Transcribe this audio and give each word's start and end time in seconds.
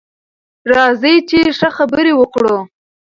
راځئ 0.71 1.15
چې 1.29 1.39
ښه 1.57 1.69
خبرې 1.77 2.13
وکړو. 2.15 2.57